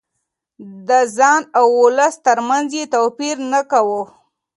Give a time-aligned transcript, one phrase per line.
[0.87, 4.03] د ځان او ولس ترمنځ يې توپير نه کاوه.